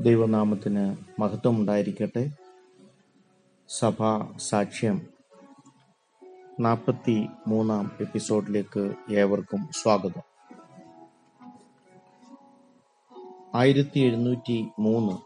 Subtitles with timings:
[0.00, 2.30] ദൈവനാമത്തിന് മഹത്വം ഉണ്ടായിരിക്കട്ടെ
[3.68, 4.96] സഭാ സാക്ഷ്യം
[6.60, 10.24] നാൽപ്പത്തി മൂന്നാം എപ്പിസോഡിലേക്ക് ഏവർക്കും സ്വാഗതം.
[13.54, 15.16] ആയിരത്തി എഴുന്നൂറ്റി മൂന്ന്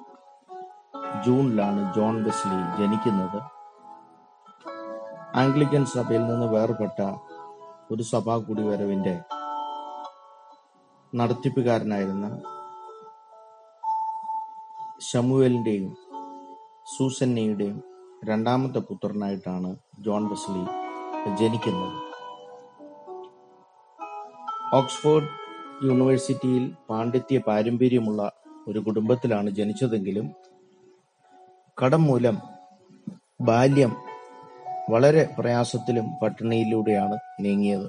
[1.26, 3.40] ജൂണിലാണ് ജോൺ ബെസ്ലി ജനിക്കുന്നത്.
[5.34, 7.02] ആംഗ്ലിക്കൻ സഭയിൽ നിന്ന് വേർപെട്ട
[7.90, 9.20] ഒരു സഭാ കൂടിവരവിന്റെ
[11.14, 12.51] നടത്തിപ്പുകാരനായിരുന്ന
[15.10, 15.90] ശമുവേലിന്റെയും
[16.94, 17.78] സൂസന്നയുടെയും
[18.28, 19.70] രണ്ടാമത്തെ പുത്രനായിട്ടാണ്
[20.06, 20.64] ജോൺ വെസ്ലി
[21.40, 21.96] ജനിക്കുന്നത്.
[24.78, 25.30] ഓക്സ്ഫോർഡ്
[25.86, 28.22] യൂണിവേഴ്സിറ്റിയിൽ പാണ്ഡിത്യ പാരമ്പര്യമുള്ള
[28.68, 30.26] ഒരു കുടുംബത്തിലാണ് ജനിച്ചതെങ്കിലും
[31.82, 32.36] കടം മൂലം
[33.48, 33.92] ബാല്യം
[34.92, 37.88] വളരെ പ്രയാസത്തിലും പട്ടിണിയിലൂടെയാണ് നീങ്ങിയത്.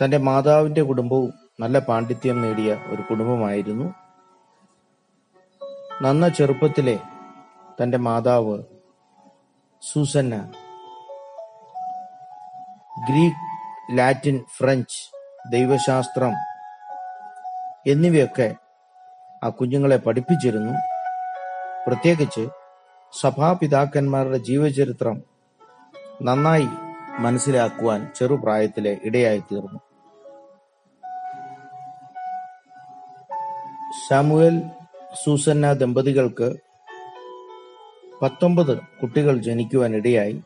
[0.00, 3.86] തന്റെ മാതാവിന്റെ കുടുംബവും നല്ല പാണ്ഡിത്യം നേടിയ ഒരു കുടുംബമായിരുന്നു
[6.02, 6.98] നന്ന ചെറുപ്പത്തിലെ
[7.82, 8.62] തന്റെ മാതാവ്
[9.82, 10.52] സൂസന്ന
[13.08, 15.10] ഗ്രീക്ക് ലാറ്റിൻ ഫ്രഞ്ച്
[15.52, 16.34] ദൈവശാസ്ത്രം
[17.86, 18.54] എന്നിവയൊക്കെ
[19.44, 20.74] ആ കുഞ്ഞുങ്ങളെ പഠിപ്പിച്ചിരുന്നു.
[21.86, 22.48] പ്രത്യേകിച്ച്
[23.20, 25.22] സഭാപിതാക്കന്മാരുടെ ജീവചരിത്രം
[26.22, 26.68] നന്നായി
[27.18, 29.80] മനസ്സിലാക്കുവാൻ ചെറുപ്രായത്തിലെ ഇടയായി തീർന്നു.
[34.08, 34.62] സാമുവൽ
[35.14, 36.62] സൂസന്ന ദമ്പതികൾക്ക്
[38.22, 40.42] പത്തൊമ്പത് കുട്ടികൾ ജനിക്കുവാനിടയായി.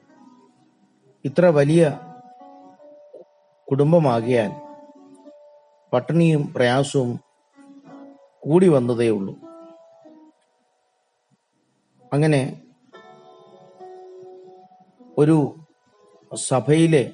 [1.24, 1.98] ഇത്ര വലിയ
[3.68, 4.52] കുടുംബമാകിയാൽ
[5.92, 7.20] പട്ടിണിയും പ്രയാസവും
[8.40, 9.34] കൂടി വന്നതേയുള്ളൂ
[12.12, 12.68] അങ്ങനെ
[15.18, 15.56] ഒരു
[16.32, 17.12] സഭയിലെ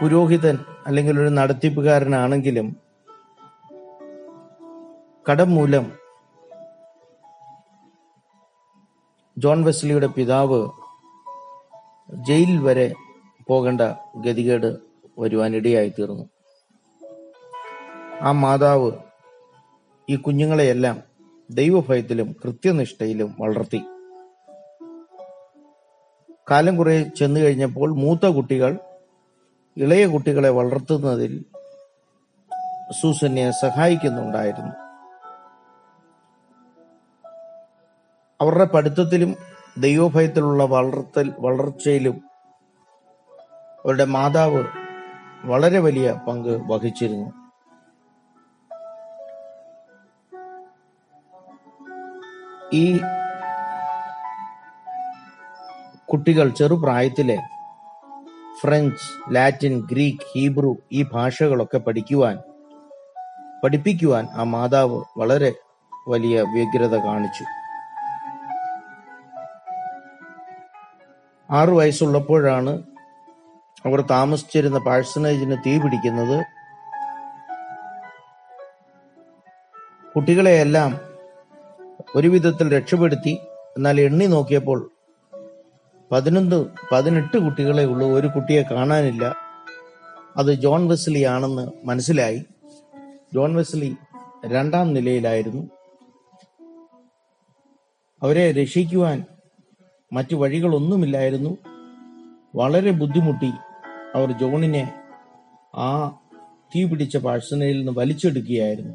[0.00, 2.76] പുരോഹിതൻ അല്ലെങ്കിൽ ഒരു നടത്തിപ്പുകാരനാണെങ്കിലും
[5.28, 5.92] കടം മൂലം
[9.38, 10.70] ജോൺ വെസ്ലിയുടെ പിതാവ്
[12.26, 12.94] ജയിലിൽ വരെ
[13.48, 13.80] പോകേണ്ട
[14.16, 14.76] ഗതികേട്
[15.98, 16.24] തീർന്നു
[18.22, 18.92] ആ മാതാവ്
[20.10, 21.02] ഈ കുഞ്ഞുങ്ങളെയെല്ലാം
[21.50, 23.80] ദൈവഭയത്തിലും കൃത്യനിഷ്ഠയിലും വളർത്തി.
[26.50, 28.78] കാലം കുറെ ചെന്നു കഴിഞ്ഞപ്പോൾ മൂത്ത കുട്ടികൾ
[29.76, 31.44] ഇളയ കുട്ടികളെ വളർത്തുന്നതിൽ
[33.00, 34.91] സൂസന്യെ സഹായിക്കുന്നുണ്ടായിരുന്നു.
[38.42, 39.36] അവരുടെ പഠിത്തത്തിലും
[39.78, 42.16] ദൈവഭയത്തിലുള്ള വളർത്തൽ വളർച്ചയിലും
[43.84, 44.64] അവരുടെ മാതാവ്
[45.44, 47.28] വളരെ വലിയ പങ്ക് വഹിച്ചിരുന്നു.
[52.74, 52.98] ഈ
[56.12, 57.38] കുട്ടികൾ ചെറുപ്രായത്തിലെ
[58.60, 62.36] ഫ്രഞ്ച് ലാറ്റിൻ ഗ്രീക്ക് ഹീബ്രു ഈ ഭാഷകളൊക്കെ പഠിക്കുവാൻ
[63.64, 65.52] പഠിപ്പിക്കുവാൻ ആ മാതാവ് വളരെ
[66.08, 67.44] വലിയ വ്യഗ്രത കാണിച്ചു.
[71.52, 72.82] ആറു വയസ്സുള്ളപ്പോഴാണ്
[73.86, 76.44] അവർ താമസിച്ചിരുന്ന പാഴ്സനേജിന് തീ പിടിക്കുന്നത്.
[80.16, 81.00] കുട്ടികളെയെല്ലാം
[82.16, 83.38] ഒരു വിധത്തിൽ രക്ഷപ്പെടുത്തി
[83.76, 84.90] എന്നാൽ എണ്ണി നോക്കിയപ്പോൾ
[86.12, 88.08] പതിനൊന്ന് പതിനെട്ട് കുട്ടികളെ ഉള്ളൂ.
[88.08, 89.34] ഒരു കുട്ടിയെ കാണാനില്ല.
[90.36, 92.44] അത് ജോൺ വെസ്ലി ആണെന്ന് മനസ്സിലായി.
[93.34, 93.96] ജോൺ വെസ്ലി
[94.46, 95.70] രണ്ടാം നിലയിലായിരുന്നു.
[98.22, 99.24] അവരെ രക്ഷിക്കുവാൻ
[100.12, 101.58] മറ്റു വഴികളൊന്നുമില്ലായിരുന്നു.
[102.56, 103.52] വളരെ ബുദ്ധിമുട്ടി
[104.14, 104.82] അവർ ജോണിനെ
[105.76, 106.18] ആ
[106.74, 108.94] തീ പിടിച്ച പാഴ്സനയിൽ നിന്ന് വലിച്ചെടുക്കുകയായിരുന്നു.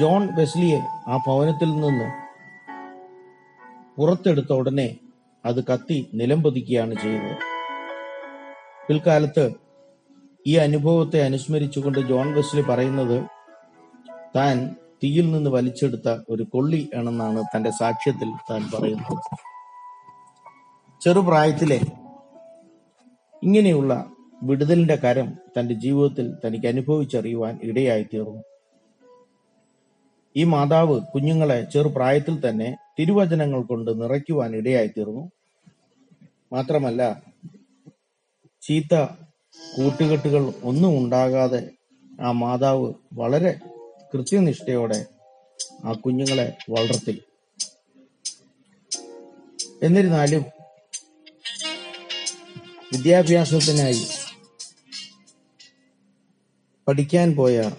[0.00, 2.08] ജോൺ വെസ്ലിയെ ആ ഭവനത്തിൽ നിന്ന്
[3.96, 4.96] പുറത്തെടുത്ത ഉടനെ
[5.46, 7.36] അത് കത്തി നിലംപതിക്കുകയാണ് ചെയ്തത്
[8.88, 9.50] പിൽക്കാലത്ത്
[10.46, 13.18] ഈ അനുഭവത്തെ അനുസ്മരിച്ചുകൊണ്ട് ജോൺ വെസ്ലി പറയുന്നത്
[14.36, 19.22] താൻ തീയിൽ നിന്ന് വലിച്ചെടുത്ത ഒരു കൊള്ളി ആണെന്നാണ് തന്റെ സാക്ഷ്യത്തിൽ താൻ പറയുന്നത്.
[21.00, 21.80] ചെറുപ്രായത്തിലെ
[23.42, 23.92] ഇങ്ങനെയുള്ള
[24.42, 25.28] വിടുതലിന്റെ കരം
[25.58, 28.42] തന്റെ ജീവിതത്തിൽ തനിക്ക് അനുഭവിച്ചറിയുവാൻ ഇടയായി തീർന്നു
[30.36, 32.68] ഈ മാതാവ് കുഞ്ഞുങ്ങളെ ചെറുപ്രായത്തിൽ തന്നെ
[32.98, 35.24] തിരുവചനങ്ങൾ കൊണ്ട് നിറയ്ക്കുവാൻ ഇടയായി തീർന്നു
[36.52, 37.02] മാത്രമല്ല
[38.62, 38.94] ചീത്ത
[39.76, 41.60] കൂട്ടുകെട്ടുകൾ ഒന്നും ഉണ്ടാകാതെ
[42.20, 43.52] ആ മാതാവ് വളരെ
[44.14, 45.06] കൃത്യനിഷ്ഠയോടെ
[45.84, 47.22] ആ കുഞ്ഞുങ്ങളെ വളർത്തി.
[49.82, 50.44] എന്നിരുന്നാലും
[52.92, 54.02] വിദ്യാഭ്യാസത്തിനായി
[56.86, 57.70] പഠിക്കാൻ പോയ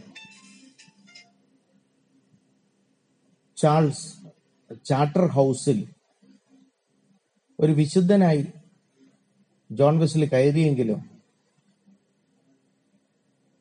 [3.58, 4.06] ചാൾസ്
[4.86, 5.88] ചാർട്ടർ ഹൗസിൽ
[7.60, 8.46] ഒരു വിശുദ്ധനായി
[9.72, 11.00] ജോൺ വെസ്ലി കയറിയെങ്കിലും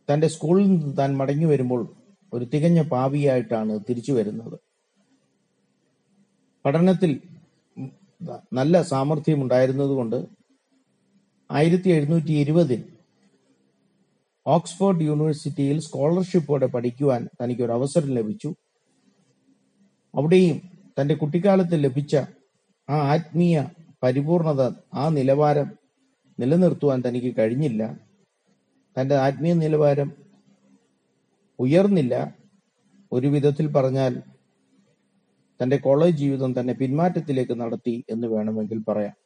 [0.09, 1.98] തന്റെ സ്കൂളിൽ നിന്ന് താൻ മടങ്ങി വരുമ്പോൾ
[2.33, 4.57] ഒരു തികഞ്ഞ പാവിയായിട്ടാണ് തിരിച്ചു വരുന്നത്.
[6.65, 7.11] പഠനത്തിൽ
[8.53, 10.17] നല്ല സാമർഥ്യം ഉണ്ടായിരുന്നതുകൊണ്ട്
[11.51, 12.81] ആയിരത്തി എഴുന്നൂറ്റി ഇരുപതിൽ
[14.47, 18.51] ഓക്സ്ഫോർഡ് യൂണിവേഴ്സിറ്റിയിൽ സ്കോളർഷിപ്പോടെ പഠിക്കുവാൻ തനിക്ക് ഒരു അവസരം ലഭിച്ചു.
[20.15, 20.57] അവിടെയും
[21.01, 22.15] തന്റെ കുട്ടിക്കാലത്ത് ലഭിച്ച
[22.89, 23.57] ആ ആത്മീയ
[24.03, 24.63] പരിപൂർണത
[24.95, 25.69] ആ നിലവാരം
[26.41, 27.83] നിലനിർത്തുവാൻ തനിക്ക് കഴിഞ്ഞില്ല.
[28.97, 30.28] തന്റെ ആത്മീയ നിലവാരം
[31.59, 32.37] ഉയർന്നില്ല.
[33.13, 34.23] ഒരു വിധത്തിൽ പറഞ്ഞാൽ
[35.63, 39.17] തന്റെ കോളേജ് ജീവിതം തന്നെ പിന്മാറ്റത്തിലേക്ക് നടത്തി എന്ന് വേണമെങ്കിൽ പറയാം.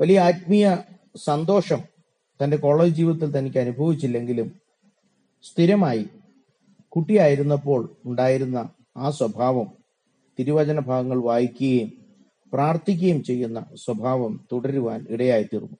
[0.00, 0.76] വലിയ ആത്മീയ
[1.16, 1.78] സന്തോഷം
[2.44, 4.60] തന്റെ കോളേജ് ജീവിതത്തിൽ തനിക്ക് അനുഭവിച്ചില്ലെങ്കിലും
[5.42, 6.08] സ്ഥിരമായി
[6.88, 9.66] കുട്ടിയായിരുന്നപ്പോൾ ഉണ്ടായിരുന്ന ആ സ്വഭാവം
[10.38, 11.92] തിരുവചന ഭാഗങ്ങൾ വായിക്കുകയും
[12.52, 15.76] പ്രാർത്ഥിക്കുകയും ചെയ്യുന്ന സ്വഭാവം തുടരുവാൻ ഇടയായിത്തീർന്നു.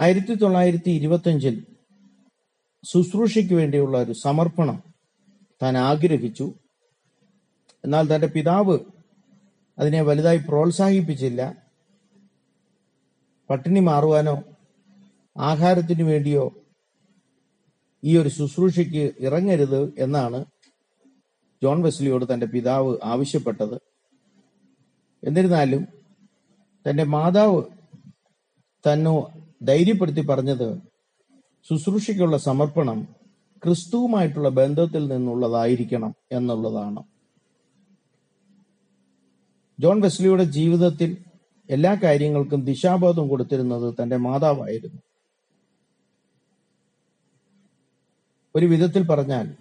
[0.00, 1.66] ആയിരത്തി തൊള്ളായിരത്തി ഇരുപത്തിയഞ്ചിൽ
[2.84, 4.82] ശുശ്രൂഷയ്ക്ക് വേണ്ടിയുള്ള ഒരു സമർപ്പണം
[5.62, 6.54] താൻ ആഗ്രഹിച്ചു.
[7.84, 8.78] എന്നാൽ തന്റെ പിതാവ്
[9.78, 11.68] അതിനെ വലുതായി പ്രോത്സാഹിപ്പിച്ചില്ല.
[13.50, 14.42] പട്ടിണി മാറുവാനോ
[15.36, 16.64] ആഹാരത്തിനു വേണ്ടിയോ
[18.04, 20.44] ഈ ഒരു ശുശ്രൂഷയ്ക്ക് ഇറങ്ങരുത് എന്നാണ്
[21.62, 23.80] ജോൺ വെസ്ലിയോട് തന്റെ പിതാവ് ആവശ്യപ്പെട്ടത്.
[25.24, 25.86] എന്നിരുന്നാലും
[26.90, 27.62] തന്റെ മാതാവ്
[28.86, 29.26] തന്നു
[29.62, 30.87] ധൈര്യപ്പെടുത്തി പറഞ്ഞത്
[31.64, 33.08] ശുശ്രൂഷയ്ക്കുള്ള സമർപ്പണം
[33.64, 37.02] ക്രിസ്തുവുമായിട്ടുള്ള ബന്ധത്തിൽ നിന്നുള്ളതായിരിക്കണം എന്നുള്ളതാണ്.
[39.80, 41.16] ജോൺ വെസ്ലിയുടെ ജീവിതത്തിൽ
[41.70, 45.00] എല്ലാ കാര്യങ്ങൾക്കും ദിശാബോധം കൊടുത്തിരുന്നത് തന്റെ മാതാവായിരുന്നു.
[48.54, 49.56] ഒരു വിധത്തിൽ പറഞ്ഞാൽ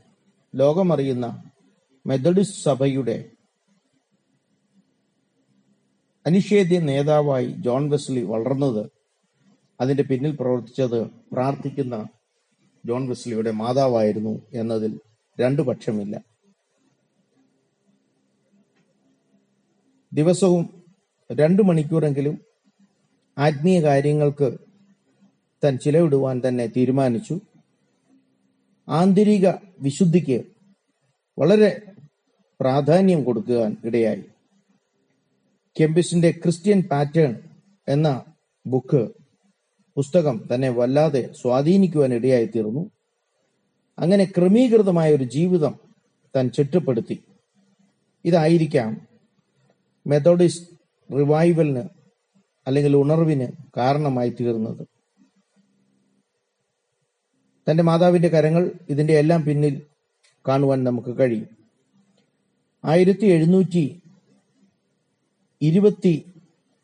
[0.56, 1.52] ലോകമറിയുന്ന
[2.06, 3.32] മെത്തഡിസ്റ്റ് സഭയുടെ
[6.26, 8.97] അനിഷേധ്യ നേതാവായി ജോൺ വെസ്ലി വളർന്നത്
[9.82, 12.08] അതിന്റെ പിന്നിൽ പ്രവർത്തിച്ചത് പ്രാർത്ഥിക്കുന്ന
[12.86, 15.00] ജോൺ വെസ്ലിയുടെ മാതാവായിരുന്നു എന്നതിൽ
[15.40, 16.26] രണ്ടു പക്ഷമില്ല.
[20.14, 20.84] ദിവസവും
[21.32, 22.38] രണ്ടു മണിക്കൂറെങ്കിലും
[23.38, 24.58] ആത്മീയ കാര്യങ്ങൾക്ക്
[25.64, 27.40] തൻ ചിലവിടുവാൻ തന്നെ തീരുമാനിച്ചു.
[28.90, 30.44] ആന്തരിക വിശുദ്ധിക്ക്
[31.40, 31.82] വളരെ
[32.60, 34.24] പ്രാധാന്യം കൊടുക്കുവാൻ ഇടയായി.
[35.82, 37.36] കെമ്പിസിന്റെ ക്രിസ്ത്യൻ പാറ്റേൺ
[37.88, 38.26] എന്ന
[38.68, 39.27] ബുക്ക്
[39.98, 42.92] പുസ്തകം തന്നെ വല്ലാതെ സ്വാധീനിക്കുവാൻ ഇടയായി തീർന്നു
[43.98, 45.74] അങ്ങനെ ക്രമീകൃതമായ ഒരു ജീവിതം
[46.36, 47.18] താൻ ചിട്ടപ്പെടുത്തി
[48.26, 49.08] ഇതായിരിക്കാം
[50.06, 50.78] മെത്തോഡിസ്റ്റ്
[51.10, 51.84] റിവൈവലിന്
[52.68, 53.48] അല്ലെങ്കിൽ ഉണർവിന്
[53.78, 54.88] കാരണമായി തീർന്നത്
[57.68, 59.82] തന്റെ മാതാവിന്റെ കരങ്ങൾ ഇതിന്റെ എല്ലാം പിന്നിൽ
[60.48, 61.50] കാണുവാൻ നമുക്ക് കഴിയും.
[62.86, 64.02] ആയിരത്തി എഴുന്നൂറ്റി
[65.62, 66.26] ഇരുപത്തി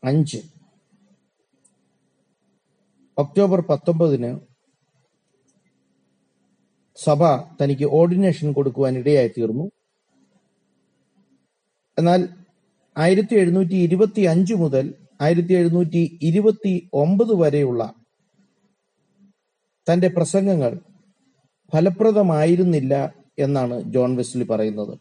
[0.03, 0.52] അഞ്ച്
[3.17, 4.31] ഒക്ടോബർ പത്തൊമ്പതിന്
[6.97, 7.21] സഭ
[7.61, 9.65] തനിക്ക് ഓർഡിനേഷൻ കൊടുക്കുവാൻ ഇടയായി തീർന്നു
[11.97, 12.21] എന്നാൽ
[12.95, 14.85] ആയിരത്തി എഴുന്നൂറ്റി ഇരുപത്തി അഞ്ച് മുതൽ
[15.21, 17.83] ആയിരത്തി എഴുന്നൂറ്റി ഇരുപത്തി ഒമ്പത് വരെയുള്ള
[19.87, 20.73] തന്റെ പ്രസംഗങ്ങൾ
[21.73, 22.93] ഫലപ്രദമായിരുന്നില്ല
[23.39, 24.93] എന്നാണ് ജോൺ വെസ്ലി പറയുന്നത്.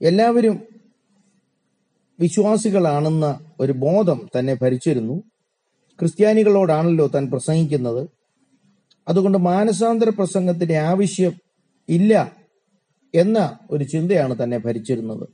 [0.00, 0.56] എല്ലാവരും
[2.18, 3.26] വിശ്വാസികളാണെന്ന
[3.60, 5.16] ഒരു ബോധം തന്നെ ഭരിച്ചിരുന്നു.
[6.00, 8.08] ക്രിസ്ത്യാനികളോടാണല്ലോ താൻ പ്രസംഗിക്കുന്നത്.
[9.08, 11.32] അതുകൊണ്ട് മാനസാന്തര പ്രസംഗത്തിന്റെ ആവശ്യം
[11.88, 12.36] ഇല്ല
[13.14, 15.28] എന്ന ഒരു ചിന്തയാണ് തന്നെ ഭരിച്ചിരുന്നത്.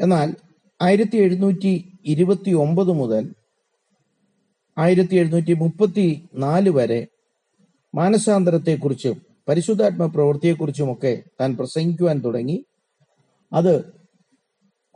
[0.00, 0.34] എന്നാൽ
[0.82, 3.34] ആയിരത്തി എഴുന്നൂറ്റി ഇരുപത്തി ഒമ്പത് മുതൽ
[4.78, 7.06] ആയിരത്തി എഴുന്നൂറ്റി മുപ്പത്തി നാല് വരെ
[7.94, 12.64] മാനസാന്തരത്തെക്കുറിച്ചും പരിശുദ്ധാത്മ പ്രവൃത്തിയെക്കുറിച്ചുമൊക്കെ താൻ പ്രസംഗിക്കുവാൻ തുടങ്ങി.
[13.52, 13.92] അത്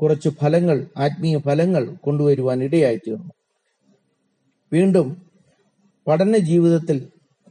[0.02, 3.32] കുറച്ച് ഫലങ്ങൾ ആത്മീയ ഫലങ്ങൾ കൊണ്ടുവരുവാൻ ഇടയായി തീർന്നു
[4.72, 5.30] വീണ്ടും
[6.08, 7.08] പഠന ജീവിതത്തിൽ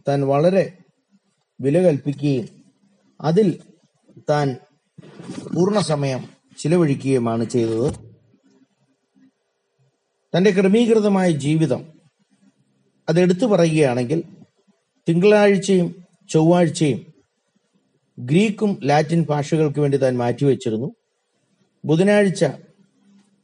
[0.08, 0.78] താൻ വളരെ
[1.62, 2.48] വില കൽപ്പിക്കുകയും
[3.22, 3.60] അതിൽ
[4.30, 4.58] താൻ
[5.56, 7.94] പൂർണ സമയം ചിലവഴിക്കുകയുമാണ് ചെയ്തത്.
[10.38, 12.00] തന്റെ ക്രമീകൃതമായ ജീവിതം
[13.10, 14.24] അതെടുത്തു പറയുകയാണെങ്കിൽ
[15.10, 17.14] തിങ്കളാഴ്ചയും ചൊവ്വാഴ്ചയും
[18.20, 20.92] ഗ്രീക്കും ലാറ്റിൻ ഭാഷകൾക്ക് വേണ്ടി താൻ മാറ്റിവെച്ചിരുന്നു.
[21.86, 22.46] ബുധനാഴ്ച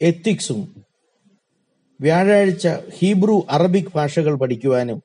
[0.02, 0.86] എത്തിക്സും
[2.02, 5.04] വ്യാഴാഴ്ച ഹീബ്രു അറബിക് ഭാഷകൾ പഠിക്കുവാനും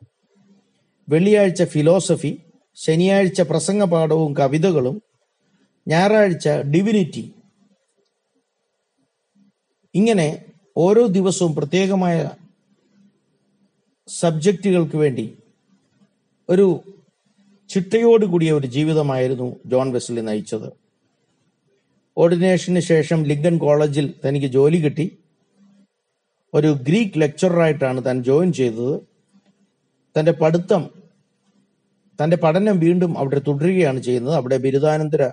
[1.08, 2.38] വെള്ളിയാഴ്ച ഫിലോസഫി
[2.74, 5.02] ശനിയാഴ്ച പ്രസംഗപാഠവും കവിതകളും
[5.88, 7.34] ഞായറാഴ്ച ഡിവിനിറ്റി.
[9.94, 10.44] ഇങ്ങനെ
[10.76, 12.30] ഓരോ ദിവസവും പ്രത്യേകമായ
[14.08, 15.38] സബ്ജക്റ്റുകൾക്ക് വേണ്ടി
[16.48, 16.80] ഒരു
[17.68, 20.72] ചിട്ടയോടുകൂടിയ ഒരു ജീവിതമായിരുന്നു ജോൺ വെസ്ലി നയിച്ചത്.
[22.18, 25.18] ഓർഡിനേഷന് ശേഷം ലിങ്കൺ കോളേജിൽ തനിക്ക് ജോലി കിട്ടി.
[26.54, 29.00] ഒരു ഗ്രീക്ക് ലെക്ചറായിട്ടാണ് താൻ ജോയിൻ ചെയ്തത്.
[30.18, 30.90] തന്റെ പഠിത്തം
[32.24, 34.34] തന്റെ പഠനം വീണ്ടും അവിടെ തുടരുകയാണ് ചെയ്യുന്നത്.
[34.34, 35.30] അവിടെ ബിരുദാനന്തര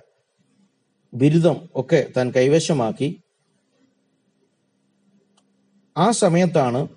[1.14, 3.20] ബിരുദം ഒക്കെ താൻ കൈവശമാക്കി.
[5.96, 6.88] ആ സമയത്താണ്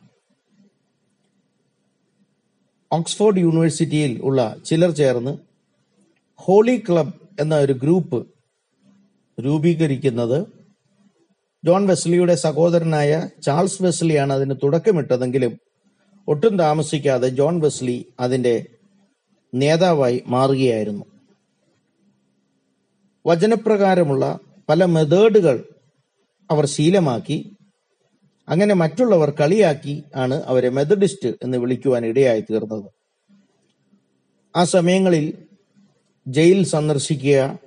[2.92, 5.38] ഓക്സ്ഫോർഡ് യൂണിവേഴ്സിറ്റിയിൽ ഉള്ള ചിലർ ചേർന്ന്
[6.36, 8.28] ഹോളി ക്ലബ് എന്ന ഒരു ഗ്രൂപ്പ്
[9.40, 10.57] രൂപീകരിക്കുന്നത്.
[11.68, 15.60] ജോൺ വെസ്ലിയുടെ സഹോദരനായ ചാൾസ് വെസ്ലിയാണ് അതിന് തുടക്കമിട്ടതെങ്കിലും
[16.28, 18.66] ഒട്ടും താമസിക്കാതെ ജോൺ വെസ്ലി അതിന്റെ
[19.54, 21.06] നേതാവായി മാറുകയായിരുന്നു.
[23.28, 25.64] വചനപ്രകാരമുള്ള പല മെതേഡുകൾ
[26.52, 27.58] അവർ ശീലമാക്കി
[28.50, 32.92] അങ്ങനെ മറ്റുള്ളവർ കളിയാക്കി ആണ് അവരെ മെത്തഡിസ്റ്റ് എന്ന് വിളിക്കുവാൻ ഇടയായി തീർന്നത്.
[34.56, 35.46] ആ സമയങ്ങളിൽ
[36.28, 37.60] ജയിൽ സന്ദർശിക്കുക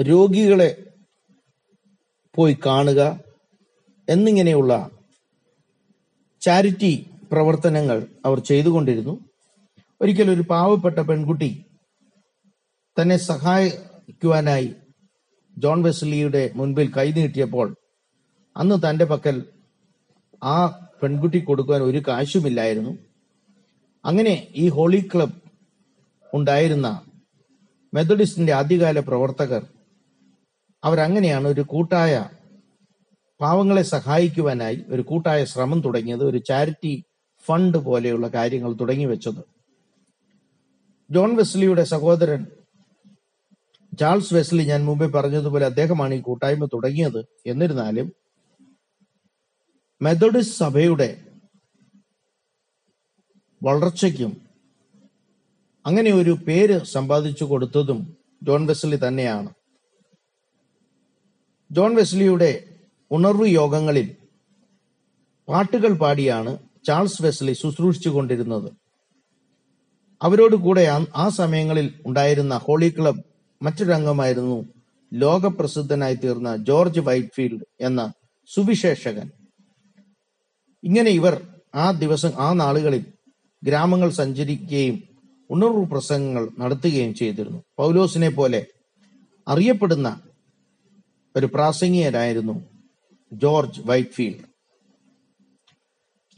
[0.00, 0.76] രോഗികളെ
[2.38, 3.02] പോയി കാണുക
[4.08, 4.72] എന്നിങ്ങനെയുള്ള
[6.42, 6.92] ചാരിറ്റി
[7.32, 9.14] പ്രവർത്തനങ്ങൾ അവർ ചെയ്തുകൊണ്ടിരുന്നു.
[10.00, 11.50] ഒരിക്കൽ ഒരു പാവപ്പെട്ട പെൺകുട്ടി
[12.96, 14.68] തന്നെ സഹായിക്കുവാനായി
[15.56, 17.68] ജോൺ വെസ്ലിയുടെ മുൻപിൽ കൈനീട്ടിയപ്പോൾ
[18.56, 19.36] അന്ന് തന്റെ പക്കൽ
[20.42, 20.56] ആ
[21.02, 22.92] പെൺകുട്ടി കൊടുക്കുവാൻ ഒരു കാശുമില്ലായിരുന്നു.
[24.04, 25.36] അങ്ങനെ ഈ ഹോളി ക്ലബ്
[26.34, 26.88] ഉണ്ടായിരുന്ന
[27.92, 29.62] മെത്തഡിസ്റ്റിന്റെ ആദ്യകാല പ്രവർത്തകർ
[30.84, 32.30] അവരങ്ങനെയാണ് ഒരു കൂട്ടായ
[33.40, 37.04] പാവങ്ങളെ സഹായിക്കുവാനായി ഒരു കൂട്ടായ ശ്രമം തുടങ്ങിയത് ഒരു ചാരിറ്റി
[37.48, 39.42] ഫണ്ട് പോലെയുള്ള കാര്യങ്ങൾ തുടങ്ങി വെച്ചത്.
[41.10, 42.46] ജോൺ വെസ്ലിയുടെ സഹോദരൻ
[43.98, 47.24] ചാൾസ് വെസ്ലി ഞാൻ മുമ്പേ പറഞ്ഞതുപോലെ അദ്ദേഹമാണ് ഈ കൂട്ടായ്മ തുടങ്ങിയത്.
[47.46, 48.12] എന്നിരുന്നാലും
[50.02, 51.24] മെത്തഡിസ്റ്റ് സഭയുടെ
[53.62, 54.32] വളർച്ചയ്ക്കും
[55.86, 59.57] അങ്ങനെ ഒരു പേര് സമ്പാദിച്ചു കൊടുത്തതും ജോൺ വെസ്ലി തന്നെയാണ്.
[61.70, 62.64] ജോൺ വെസ്ലിയുടെ
[63.10, 64.14] ഉണർവ് യോഗങ്ങളിൽ
[65.48, 68.72] പാട്ടുകൾ പാടിയാണ് ചാൾസ് വെസ്ലി ശുശ്രൂഷിച്ചു കൊണ്ടിരുന്നത്.
[70.22, 73.22] അവരോട് കൂടെ ആ- സമയങ്ങളിൽ ഉണ്ടായിരുന്ന ഹോളി ക്ലബ്
[73.62, 74.64] മറ്റൊരു അംഗമായിരുന്നു
[75.14, 78.12] ലോകപ്രസിദ്ധനായി തീർന്ന ജോർജ് വൈറ്റ്ഫീൽഡ് എന്ന
[78.54, 79.30] സുവിശേഷകൻ.
[80.84, 83.04] ഇങ്ങനെ ഇവർ ആ ദിവസം ആ നാളുകളിൽ
[83.64, 85.02] ഗ്രാമങ്ങൾ സഞ്ചരിക്കുകയും
[85.50, 87.62] ഉണർവ് പ്രസംഗങ്ങൾ നടത്തുകയും ചെയ്തിരുന്നു.
[87.78, 88.66] പൗലോസിനെ പോലെ
[89.48, 90.20] അറിയപ്പെടുന്ന
[91.38, 92.64] ഒരു പ്രാസംഗികനായിരുന്നു
[93.32, 94.44] ജോർജ് വൈറ്റ്ഫീൽഡ്.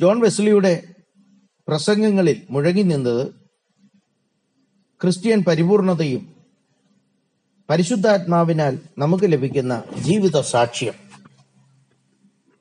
[0.00, 0.94] ജോൺ വെസ്ലിയുടെ
[1.68, 3.34] പ്രസംഗങ്ങളിൽ മുഴങ്ങി നിന്നത്
[5.02, 6.34] ക്രിസ്ത്യൻ പരിപൂർണതയും
[7.70, 10.94] പരിശുദ്ധാത്മാവിനാൽ നമുക്ക് ലഭിക്കുന്ന ജീവിത സാക്ഷ്യം.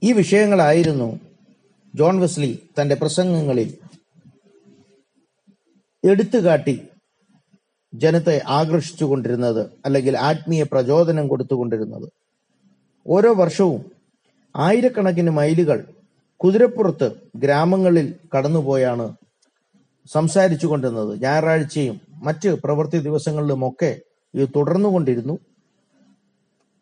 [0.03, 1.19] ഈ വിഷയങ്ങളായിരുന്നു
[1.95, 3.77] ജോൺ വെസ്ലി തന്റെ പ്രസംഗങ്ങളിൽ
[6.09, 6.87] എടുത്തുകാട്ടി
[7.93, 12.18] ജനത്തെ ആകർഷിച്ചുകൊണ്ടിരുന്നത് അല്ലെങ്കിൽ ആത്മീയ പ്രചോദനം കൊടുത്തുകൊണ്ടിരുന്നത്.
[13.09, 13.91] ഓരോ വർഷവും
[14.57, 15.87] ആയിരക്കണക്കിന് മൈലുകൾ
[16.37, 19.15] കുതിരപ്പുറത്ത് ഗ്രാമങ്ങളിൽ കടന്നുപോയാണ്
[20.11, 23.99] സംസാരിച്ചു കൊണ്ടിരുന്നത് ഞായറാഴ്ചയും മറ്റ് പ്രവൃത്തി ദിവസങ്ങളിലുമൊക്കെ
[24.33, 25.39] ഇത് തുടർന്നുകൊണ്ടിരുന്നു.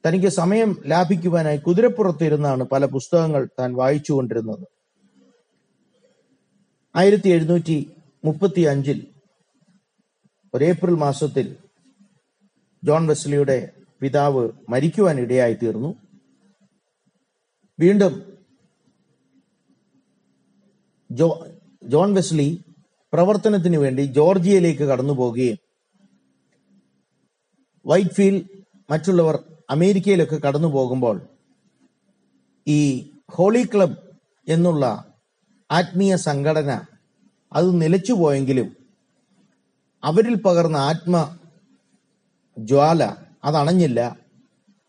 [0.06, 4.66] തനിക്ക് സമയം ലാഭിക്കുവാനായി കുതിരപ്പുറത്തിരുന്നാണ് പല പുസ്തകങ്ങൾ താൻ വായിച്ചു കൊണ്ടിരുന്നത്
[6.96, 7.94] ആയിരത്തി എഴുന്നൂറ്റി
[8.26, 9.08] മുപ്പത്തി അഞ്ചിൽ
[10.54, 11.56] ഒരു ഏപ്രിൽ മാസത്തിൽ
[12.84, 16.07] ജോൺ വെസ്ലിയുടെ പിതാവ് മരിക്കുവാൻ ഇടയായി തീർന്നു
[17.80, 18.14] വീണ്ടും
[21.10, 21.28] ജോ
[21.84, 22.48] ജോൺ വെസ്ലി
[23.14, 25.58] പ്രവർത്തനത്തിന് വേണ്ടി ജോർജിയയിലേക്ക് കടന്നു പോവുകയും
[27.86, 28.48] വൈറ്റ്ഫീൽഡ്
[28.90, 29.36] മറ്റുള്ളവർ
[29.70, 31.18] അമേരിക്കയിലൊക്കെ കടന്നു പോകുമ്പോൾ
[32.68, 32.80] ഈ
[33.30, 34.00] ഹോളി ക്ലബ്
[34.48, 34.86] എന്നുള്ള
[35.70, 36.72] ആത്മീയ സംഘടന
[37.52, 38.68] അത് നിലച്ചുപോയെങ്കിലും
[40.04, 41.16] അവരിൽ പകർന്ന ആത്മ
[42.58, 43.04] ജ്വാല
[43.46, 44.02] അത് അണഞ്ഞില്ല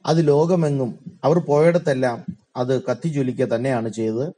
[0.05, 0.91] അത് ലോകമെങ്ങും
[1.25, 2.19] അവർ പോയിടത്തെല്ലാം
[2.59, 4.33] അത് കത്തിജ്വലിക്കുക തന്നെയാണ് ചെയ്തത്.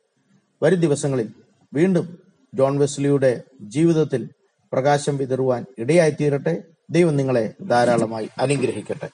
[0.62, 1.28] വരും ദിവസങ്ങളിൽ
[1.74, 2.18] വീണ്ടും
[2.54, 4.28] ജോൺ വെസ്ലിയുടെ ജീവിതത്തിൽ
[4.72, 6.62] പ്രകാശം വിതറുവാൻ ഇടയായിത്തീരട്ടെ.
[6.90, 9.08] ദൈവം നിങ്ങളെ ധാരാളമായി അനുഗ്രഹിക്കട്ടെ.